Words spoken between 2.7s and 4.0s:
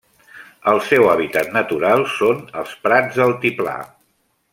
prats d'altiplà.